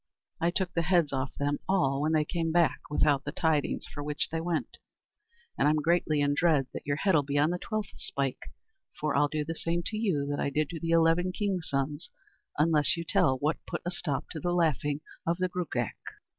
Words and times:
I 0.39 0.49
took 0.49 0.73
the 0.73 0.81
heads 0.81 1.13
off 1.13 1.35
them 1.35 1.59
all 1.69 2.01
when 2.01 2.11
they 2.13 2.25
came 2.25 2.51
back 2.51 2.79
without 2.89 3.23
the 3.23 3.31
tidings 3.31 3.85
for 3.85 4.01
which 4.01 4.29
they 4.31 4.41
went, 4.41 4.77
and 5.59 5.67
I'm 5.67 5.75
greatly 5.75 6.21
in 6.21 6.33
dread 6.33 6.65
that 6.73 6.87
your 6.87 6.95
head'll 6.95 7.21
be 7.21 7.37
on 7.37 7.51
the 7.51 7.59
twelfth 7.59 7.91
spike, 7.99 8.51
for 8.99 9.15
I'll 9.15 9.27
do 9.27 9.45
the 9.45 9.53
same 9.53 9.83
to 9.85 9.97
you 9.97 10.25
that 10.31 10.39
I 10.39 10.49
did 10.49 10.69
to 10.71 10.79
the 10.79 10.89
eleven 10.89 11.31
kings' 11.31 11.69
sons 11.69 12.09
unless 12.57 12.97
you 12.97 13.03
tell 13.07 13.37
what 13.37 13.63
put 13.67 13.83
a 13.85 13.91
stop 13.91 14.25
to 14.31 14.39
the 14.39 14.53
laughing 14.53 15.01
of 15.27 15.37
the 15.37 15.49
Gruagach." 15.49 15.99